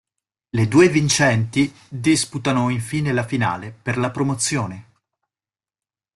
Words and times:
Le 0.49 0.67
due 0.67 0.89
vincenti 0.89 1.71
disputano 1.87 2.69
infine 2.69 3.11
la 3.11 3.23
finale 3.23 3.71
per 3.71 3.99
la 3.99 4.09
promozione. 4.09 4.87